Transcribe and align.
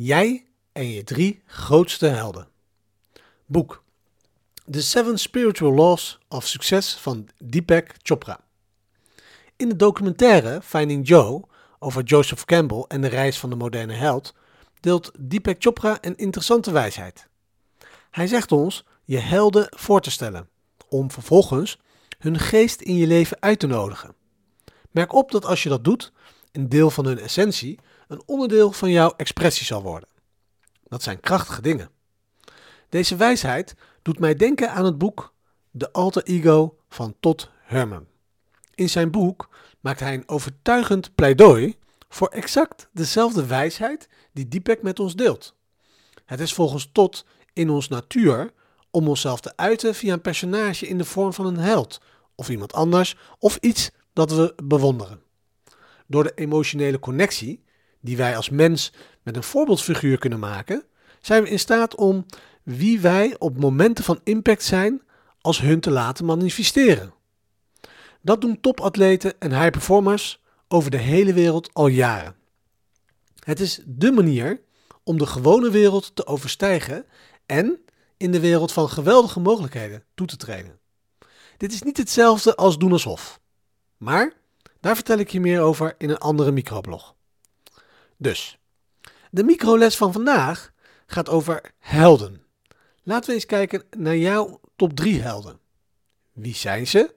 Jij 0.00 0.46
en 0.72 0.90
je 0.90 1.04
drie 1.04 1.42
grootste 1.46 2.06
helden. 2.06 2.48
Boek 3.46 3.82
The 4.70 4.82
Seven 4.82 5.18
Spiritual 5.18 5.72
Laws 5.72 6.18
of 6.28 6.46
Success 6.46 6.96
van 6.96 7.28
Deepak 7.38 7.94
Chopra. 8.02 8.40
In 9.56 9.68
de 9.68 9.76
documentaire 9.76 10.62
Finding 10.62 11.08
Joe 11.08 11.42
over 11.78 12.02
Joseph 12.02 12.44
Campbell 12.44 12.84
en 12.88 13.00
de 13.00 13.06
reis 13.06 13.38
van 13.38 13.50
de 13.50 13.56
moderne 13.56 13.92
held 13.92 14.34
deelt 14.80 15.10
Deepak 15.18 15.56
Chopra 15.58 15.98
een 16.00 16.16
interessante 16.16 16.70
wijsheid. 16.70 17.28
Hij 18.10 18.26
zegt 18.26 18.52
ons 18.52 18.84
je 19.04 19.18
helden 19.18 19.66
voor 19.76 20.00
te 20.00 20.10
stellen, 20.10 20.48
om 20.88 21.10
vervolgens 21.10 21.78
hun 22.18 22.38
geest 22.38 22.80
in 22.80 22.94
je 22.94 23.06
leven 23.06 23.36
uit 23.40 23.58
te 23.58 23.66
nodigen. 23.66 24.14
Merk 24.90 25.12
op 25.12 25.30
dat 25.30 25.44
als 25.44 25.62
je 25.62 25.68
dat 25.68 25.84
doet, 25.84 26.12
een 26.52 26.68
deel 26.68 26.90
van 26.90 27.04
hun 27.04 27.18
essentie 27.18 27.78
een 28.08 28.22
onderdeel 28.26 28.72
van 28.72 28.90
jouw 28.90 29.14
expressie 29.16 29.66
zal 29.66 29.82
worden. 29.82 30.08
Dat 30.82 31.02
zijn 31.02 31.20
krachtige 31.20 31.62
dingen. 31.62 31.90
Deze 32.88 33.16
wijsheid 33.16 33.74
doet 34.02 34.18
mij 34.18 34.34
denken 34.34 34.70
aan 34.70 34.84
het 34.84 34.98
boek 34.98 35.32
The 35.78 35.92
Alter 35.92 36.22
Ego 36.22 36.78
van 36.88 37.14
Todd 37.20 37.50
Herman. 37.62 38.06
In 38.74 38.88
zijn 38.88 39.10
boek 39.10 39.48
maakt 39.80 40.00
hij 40.00 40.14
een 40.14 40.28
overtuigend 40.28 41.14
pleidooi 41.14 41.76
voor 42.08 42.28
exact 42.28 42.88
dezelfde 42.92 43.46
wijsheid 43.46 44.08
die 44.32 44.48
Deepak 44.48 44.82
met 44.82 45.00
ons 45.00 45.16
deelt. 45.16 45.54
Het 46.24 46.40
is 46.40 46.54
volgens 46.54 46.90
Todd 46.92 47.24
in 47.52 47.70
ons 47.70 47.88
natuur 47.88 48.52
om 48.90 49.08
onszelf 49.08 49.40
te 49.40 49.56
uiten 49.56 49.94
via 49.94 50.12
een 50.12 50.20
personage 50.20 50.86
in 50.86 50.98
de 50.98 51.04
vorm 51.04 51.32
van 51.32 51.46
een 51.46 51.58
held 51.58 52.00
of 52.34 52.48
iemand 52.48 52.72
anders 52.72 53.16
of 53.38 53.56
iets 53.56 53.90
dat 54.12 54.30
we 54.30 54.54
bewonderen. 54.64 55.22
Door 56.06 56.22
de 56.22 56.32
emotionele 56.34 56.98
connectie 56.98 57.64
die 58.00 58.16
wij 58.16 58.36
als 58.36 58.50
mens 58.50 58.92
met 59.22 59.36
een 59.36 59.42
voorbeeldfiguur 59.42 60.18
kunnen 60.18 60.38
maken, 60.38 60.84
zijn 61.20 61.42
we 61.42 61.48
in 61.48 61.58
staat 61.58 61.94
om 61.94 62.26
wie 62.62 63.00
wij 63.00 63.36
op 63.38 63.58
momenten 63.58 64.04
van 64.04 64.20
impact 64.24 64.62
zijn 64.62 65.02
als 65.40 65.60
hun 65.60 65.80
te 65.80 65.90
laten 65.90 66.24
manifesteren. 66.24 67.14
Dat 68.22 68.40
doen 68.40 68.60
topatleten 68.60 69.40
en 69.40 69.52
high 69.52 69.70
performers 69.70 70.42
over 70.68 70.90
de 70.90 70.96
hele 70.96 71.32
wereld 71.32 71.74
al 71.74 71.86
jaren. 71.86 72.36
Het 73.44 73.60
is 73.60 73.82
dé 73.86 74.10
manier 74.10 74.60
om 75.04 75.18
de 75.18 75.26
gewone 75.26 75.70
wereld 75.70 76.16
te 76.16 76.26
overstijgen 76.26 77.06
en 77.46 77.80
in 78.16 78.32
de 78.32 78.40
wereld 78.40 78.72
van 78.72 78.88
geweldige 78.88 79.40
mogelijkheden 79.40 80.04
toe 80.14 80.26
te 80.26 80.36
treden. 80.36 80.78
Dit 81.56 81.72
is 81.72 81.82
niet 81.82 81.96
hetzelfde 81.96 82.56
als 82.56 82.78
doen 82.78 82.92
alsof. 82.92 83.40
Maar 83.96 84.32
daar 84.80 84.94
vertel 84.94 85.18
ik 85.18 85.30
je 85.30 85.40
meer 85.40 85.60
over 85.60 85.94
in 85.98 86.10
een 86.10 86.18
andere 86.18 86.52
microblog. 86.52 87.14
Dus, 88.20 88.58
de 89.30 89.44
microles 89.44 89.96
van 89.96 90.12
vandaag 90.12 90.72
gaat 91.06 91.28
over 91.28 91.72
helden. 91.78 92.42
Laten 93.02 93.28
we 93.28 93.34
eens 93.34 93.46
kijken 93.46 93.84
naar 93.96 94.16
jouw 94.16 94.60
top 94.76 94.96
3 94.96 95.20
helden. 95.20 95.58
Wie 96.32 96.54
zijn 96.54 96.86
ze? 96.86 97.14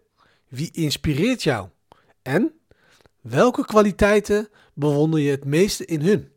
Wie 0.47 0.71
inspireert 0.71 1.43
jou? 1.43 1.69
En 2.21 2.59
welke 3.21 3.66
kwaliteiten 3.66 4.49
bewonder 4.73 5.19
je 5.19 5.31
het 5.31 5.45
meeste 5.45 5.85
in 5.85 6.02
hun? 6.02 6.31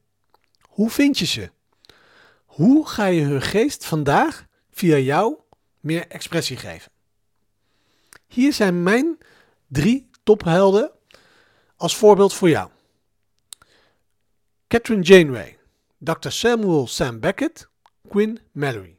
Hoe 0.61 0.91
vind 0.91 1.19
je 1.19 1.27
ze? 1.27 1.51
Hoe 2.45 2.89
ga 2.89 3.07
je 3.07 3.23
hun 3.23 3.43
geest 3.43 3.87
vandaag 3.87 4.47
via 4.71 4.97
jou 4.97 5.37
meer 5.81 6.09
expressie 6.09 6.57
geven? 6.57 6.93
Hier 8.27 8.53
zijn 8.53 8.83
mijn 8.83 9.19
drie 9.67 10.11
tophelden 10.23 10.91
als 11.77 11.97
voorbeeld 11.97 12.35
voor 12.35 12.49
jou. 12.49 12.71
Catherine 14.69 15.03
Janeway, 15.03 15.59
Dr. 15.99 16.31
Samuel 16.31 16.87
Sam 16.87 17.21
Beckett, 17.21 17.69
Quinn 18.09 18.41
Mallory. 18.53 18.99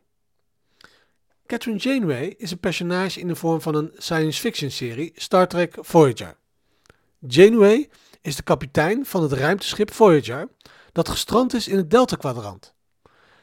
Catherine 1.47 1.79
Janeway 1.79 2.35
is 2.37 2.51
een 2.51 2.59
personage 2.59 3.19
in 3.19 3.27
de 3.27 3.35
vorm 3.35 3.61
van 3.61 3.75
een 3.75 3.91
science 3.97 4.39
fiction 4.39 4.71
serie 4.71 5.11
Star 5.15 5.47
Trek 5.47 5.77
Voyager. 5.79 6.37
Janeway 7.19 7.89
is 8.21 8.35
de 8.35 8.43
kapitein 8.43 9.05
van 9.05 9.21
het 9.23 9.31
ruimteschip 9.31 9.93
Voyager 9.93 10.49
dat 10.91 11.09
gestrand 11.09 11.53
is 11.53 11.67
in 11.67 11.77
het 11.77 11.91
Delta-kwadrant. 11.91 12.73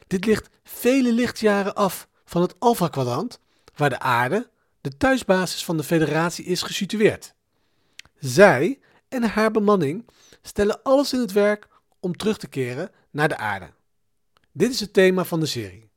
Dit 0.07 0.25
ligt 0.25 0.49
vele 0.63 1.13
lichtjaren 1.13 1.75
af 1.75 2.07
van 2.25 2.41
het 2.41 2.55
Alpha-kwadrant, 2.59 3.39
waar 3.75 3.89
de 3.89 3.99
aarde, 3.99 4.49
de 4.81 4.97
thuisbasis 4.97 5.65
van 5.65 5.77
de 5.77 5.83
federatie, 5.83 6.45
is 6.45 6.61
gesitueerd. 6.61 7.33
Zij 8.19 8.79
en 9.09 9.23
haar 9.23 9.51
bemanning 9.51 10.09
stellen 10.41 10.83
alles 10.83 11.13
in 11.13 11.19
het 11.19 11.31
werk 11.31 11.71
om 12.03 12.15
terug 12.15 12.37
te 12.37 12.47
keren 12.47 12.91
naar 13.11 13.27
de 13.27 13.37
aarde. 13.37 13.71
Dit 14.51 14.71
is 14.71 14.79
het 14.79 14.93
thema 14.93 15.23
van 15.23 15.39
de 15.39 15.45
serie. 15.45 15.89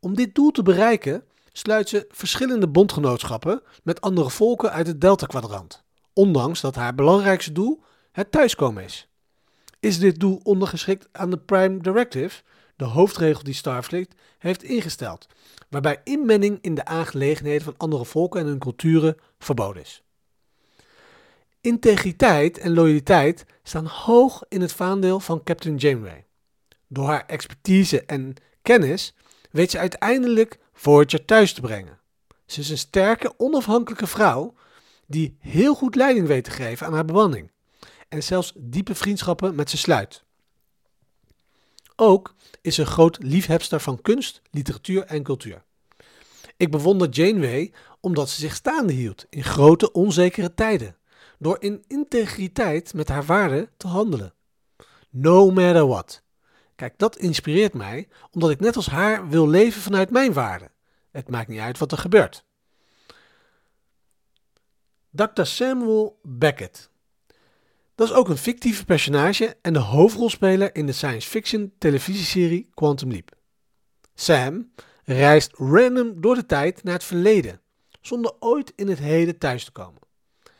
Om 0.00 0.14
dit 0.14 0.34
doel 0.34 0.50
te 0.50 0.62
bereiken 0.62 1.24
sluit 1.52 1.88
ze 1.88 2.04
verschillende 2.08 2.68
bondgenootschappen 2.68 3.62
met 3.82 4.00
andere 4.00 4.30
volken 4.30 4.70
uit 4.70 4.86
het 4.86 5.00
Delta-kwadrant, 5.00 5.84
ondanks 6.12 6.60
dat 6.60 6.74
haar 6.74 6.94
belangrijkste 6.94 7.52
doel 7.52 7.82
het 8.12 8.32
thuiskomen 8.32 8.84
is. 8.84 9.08
Is 9.80 9.98
dit 9.98 10.20
doel 10.20 10.40
ondergeschikt 10.42 11.08
aan 11.12 11.30
de 11.30 11.38
Prime 11.38 11.78
Directive, 11.78 12.42
de 12.76 12.84
hoofdregel 12.84 13.42
die 13.42 13.54
Starfleet 13.54 14.14
heeft 14.38 14.62
ingesteld, 14.62 15.26
waarbij 15.68 16.00
inmenging 16.04 16.58
in 16.60 16.74
de 16.74 16.84
aangelegenheden 16.84 17.62
van 17.62 17.74
andere 17.76 18.04
volken 18.04 18.40
en 18.40 18.46
hun 18.46 18.58
culturen 18.58 19.16
verboden 19.38 19.82
is. 19.82 20.05
Integriteit 21.66 22.58
en 22.58 22.74
loyaliteit 22.74 23.44
staan 23.62 23.86
hoog 23.86 24.44
in 24.48 24.60
het 24.60 24.72
vaandeel 24.72 25.20
van 25.20 25.42
Captain 25.42 25.76
Janeway. 25.76 26.26
Door 26.88 27.06
haar 27.06 27.26
expertise 27.26 28.04
en 28.04 28.34
kennis 28.62 29.14
weet 29.50 29.70
ze 29.70 29.78
uiteindelijk 29.78 30.58
Voyager 30.72 31.24
thuis 31.24 31.52
te 31.52 31.60
brengen. 31.60 31.98
Ze 32.46 32.60
is 32.60 32.70
een 32.70 32.78
sterke, 32.78 33.34
onafhankelijke 33.36 34.06
vrouw 34.06 34.54
die 35.06 35.36
heel 35.40 35.74
goed 35.74 35.94
leiding 35.94 36.26
weet 36.26 36.44
te 36.44 36.50
geven 36.50 36.86
aan 36.86 36.94
haar 36.94 37.04
bemanning 37.04 37.50
en 38.08 38.22
zelfs 38.22 38.52
diepe 38.56 38.94
vriendschappen 38.94 39.54
met 39.54 39.70
ze 39.70 39.76
sluit. 39.76 40.24
Ook 41.96 42.34
is 42.62 42.74
ze 42.74 42.80
een 42.80 42.86
groot 42.86 43.18
liefhebster 43.22 43.80
van 43.80 44.02
kunst, 44.02 44.42
literatuur 44.50 45.02
en 45.04 45.22
cultuur. 45.22 45.62
Ik 46.56 46.70
bewonder 46.70 47.08
Janeway 47.08 47.72
omdat 48.00 48.28
ze 48.28 48.40
zich 48.40 48.54
staande 48.54 48.92
hield 48.92 49.26
in 49.30 49.44
grote 49.44 49.92
onzekere 49.92 50.54
tijden 50.54 50.96
door 51.38 51.56
in 51.60 51.84
integriteit 51.86 52.94
met 52.94 53.08
haar 53.08 53.24
waarden 53.24 53.70
te 53.76 53.86
handelen. 53.86 54.34
No 55.10 55.50
matter 55.50 55.86
what. 55.86 56.22
Kijk, 56.74 56.98
dat 56.98 57.16
inspireert 57.16 57.74
mij, 57.74 58.08
omdat 58.30 58.50
ik 58.50 58.60
net 58.60 58.76
als 58.76 58.86
haar 58.86 59.28
wil 59.28 59.48
leven 59.48 59.82
vanuit 59.82 60.10
mijn 60.10 60.32
waarden. 60.32 60.70
Het 61.10 61.28
maakt 61.28 61.48
niet 61.48 61.60
uit 61.60 61.78
wat 61.78 61.92
er 61.92 61.98
gebeurt. 61.98 62.44
Dr. 65.10 65.42
Samuel 65.42 66.18
Beckett. 66.22 66.90
Dat 67.94 68.08
is 68.08 68.14
ook 68.14 68.28
een 68.28 68.36
fictieve 68.36 68.84
personage 68.84 69.56
en 69.62 69.72
de 69.72 69.78
hoofdrolspeler 69.78 70.74
in 70.74 70.86
de 70.86 70.92
science 70.92 71.28
fiction 71.28 71.72
televisieserie 71.78 72.68
Quantum 72.74 73.10
Leap. 73.10 73.36
Sam 74.14 74.72
reist 75.04 75.52
random 75.54 76.20
door 76.20 76.34
de 76.34 76.46
tijd 76.46 76.82
naar 76.82 76.94
het 76.94 77.04
verleden, 77.04 77.60
zonder 78.00 78.34
ooit 78.38 78.72
in 78.76 78.88
het 78.88 78.98
heden 78.98 79.38
thuis 79.38 79.64
te 79.64 79.72
komen. 79.72 80.00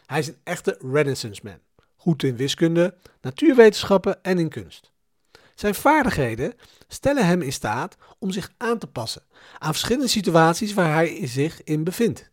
Hij 0.07 0.19
is 0.19 0.29
een 0.29 0.41
echte 0.43 0.79
Renaissance 0.81 1.41
man, 1.45 1.59
goed 1.97 2.23
in 2.23 2.37
wiskunde, 2.37 2.95
natuurwetenschappen 3.21 4.23
en 4.23 4.39
in 4.39 4.49
kunst. 4.49 4.93
Zijn 5.55 5.75
vaardigheden 5.75 6.55
stellen 6.89 7.27
hem 7.27 7.43
in 7.43 7.53
staat 7.53 7.97
om 8.19 8.31
zich 8.31 8.51
aan 8.57 8.79
te 8.79 8.87
passen 8.87 9.23
aan 9.59 9.73
verschillende 9.73 10.09
situaties 10.09 10.75
waar 10.75 10.93
hij 10.93 11.27
zich 11.27 11.63
in 11.65 11.85
bevindt. 11.85 12.31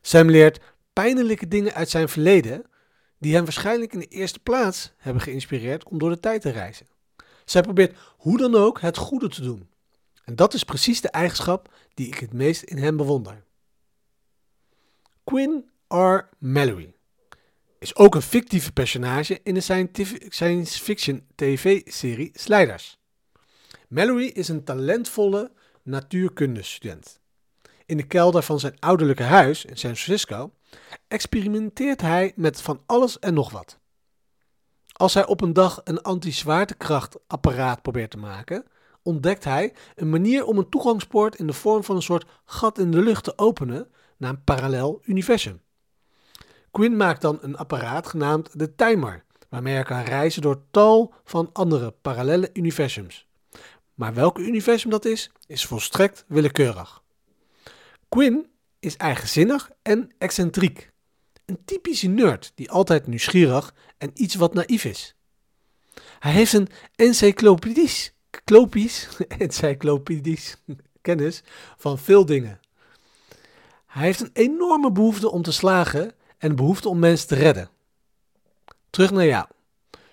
Sam 0.00 0.30
leert 0.30 0.60
pijnlijke 0.92 1.48
dingen 1.48 1.74
uit 1.74 1.88
zijn 1.88 2.08
verleden, 2.08 2.64
die 3.18 3.34
hem 3.34 3.44
waarschijnlijk 3.44 3.92
in 3.92 3.98
de 3.98 4.06
eerste 4.06 4.38
plaats 4.38 4.92
hebben 4.96 5.22
geïnspireerd 5.22 5.84
om 5.84 5.98
door 5.98 6.10
de 6.10 6.20
tijd 6.20 6.40
te 6.40 6.50
reizen. 6.50 6.86
Zij 7.44 7.62
probeert 7.62 7.96
hoe 8.16 8.38
dan 8.38 8.54
ook 8.54 8.80
het 8.80 8.96
goede 8.96 9.28
te 9.28 9.42
doen. 9.42 9.68
En 10.24 10.36
dat 10.36 10.54
is 10.54 10.64
precies 10.64 11.00
de 11.00 11.10
eigenschap 11.10 11.74
die 11.94 12.06
ik 12.06 12.18
het 12.18 12.32
meest 12.32 12.62
in 12.62 12.78
hem 12.78 12.96
bewonder. 12.96 13.44
Quinn 15.24 15.70
R. 15.88 16.28
Mallory 16.38 16.94
is 17.78 17.96
ook 17.96 18.14
een 18.14 18.22
fictieve 18.22 18.72
personage 18.72 19.40
in 19.42 19.54
de 19.54 19.60
science 20.28 20.80
fiction 20.82 21.26
tv-serie 21.34 22.30
Sliders. 22.34 22.98
Mallory 23.88 24.26
is 24.26 24.48
een 24.48 24.64
talentvolle 24.64 25.52
natuurkundestudent. 25.82 27.20
In 27.86 27.96
de 27.96 28.06
kelder 28.06 28.42
van 28.42 28.60
zijn 28.60 28.78
ouderlijke 28.78 29.22
huis 29.22 29.64
in 29.64 29.76
San 29.76 29.96
Francisco 29.96 30.52
experimenteert 31.06 32.00
hij 32.00 32.32
met 32.36 32.60
van 32.60 32.82
alles 32.86 33.18
en 33.18 33.34
nog 33.34 33.50
wat. 33.50 33.78
Als 34.92 35.14
hij 35.14 35.26
op 35.26 35.40
een 35.40 35.52
dag 35.52 35.80
een 35.84 36.02
anti-zwaartekrachtapparaat 36.02 37.82
probeert 37.82 38.10
te 38.10 38.18
maken, 38.18 38.64
ontdekt 39.02 39.44
hij 39.44 39.74
een 39.94 40.10
manier 40.10 40.44
om 40.44 40.58
een 40.58 40.68
toegangspoort 40.68 41.36
in 41.36 41.46
de 41.46 41.52
vorm 41.52 41.84
van 41.84 41.96
een 41.96 42.02
soort 42.02 42.26
gat 42.44 42.78
in 42.78 42.90
de 42.90 43.00
lucht 43.02 43.24
te 43.24 43.38
openen 43.38 43.90
naar 44.16 44.30
een 44.30 44.44
parallel 44.44 45.00
universum. 45.02 45.66
Quinn 46.70 46.96
maakt 46.96 47.20
dan 47.20 47.38
een 47.40 47.56
apparaat 47.56 48.06
genaamd 48.06 48.58
de 48.58 48.74
Timer 48.74 49.24
waarmee 49.48 49.74
hij 49.74 49.82
kan 49.82 50.02
reizen 50.02 50.42
door 50.42 50.62
tal 50.70 51.14
van 51.24 51.50
andere 51.52 51.90
parallele 51.90 52.50
universums. 52.52 53.26
Maar 53.94 54.14
welk 54.14 54.38
universum 54.38 54.90
dat 54.90 55.04
is, 55.04 55.30
is 55.46 55.66
volstrekt 55.66 56.24
willekeurig. 56.26 57.02
Quinn 58.08 58.46
is 58.80 58.96
eigenzinnig 58.96 59.70
en 59.82 60.10
excentriek. 60.18 60.92
Een 61.44 61.58
typische 61.64 62.08
nerd 62.08 62.52
die 62.54 62.70
altijd 62.70 63.06
nieuwsgierig 63.06 63.74
en 63.98 64.10
iets 64.14 64.34
wat 64.34 64.54
naïef 64.54 64.84
is. 64.84 65.14
Hij 66.18 66.32
heeft 66.32 66.52
een 66.52 66.68
encyclopedisch, 66.94 68.12
klopisch, 68.44 69.08
encyclopedisch 69.38 70.56
kennis 71.00 71.42
van 71.76 71.98
veel 71.98 72.26
dingen. 72.26 72.60
Hij 73.86 74.02
heeft 74.02 74.20
een 74.20 74.30
enorme 74.32 74.92
behoefte 74.92 75.30
om 75.30 75.42
te 75.42 75.52
slagen 75.52 76.12
en 76.38 76.50
een 76.50 76.56
behoefte 76.56 76.88
om 76.88 76.98
mensen 76.98 77.28
te 77.28 77.34
redden. 77.34 77.70
Terug 78.90 79.10
naar 79.10 79.26
jou. 79.26 79.46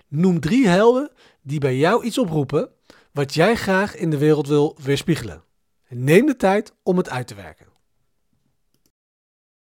Noem 0.08 0.40
drie 0.40 0.68
helden 0.68 1.10
die 1.42 1.58
bij 1.58 1.76
jou 1.76 2.04
iets 2.04 2.18
oproepen 2.18 2.70
wat 3.12 3.34
jij 3.34 3.56
graag 3.56 3.96
in 3.96 4.10
de 4.10 4.18
wereld 4.18 4.48
wil 4.48 4.76
weerspiegelen. 4.82 5.42
neem 5.88 6.26
de 6.26 6.36
tijd 6.36 6.72
om 6.82 6.96
het 6.96 7.10
uit 7.10 7.26
te 7.26 7.34
werken. 7.34 7.66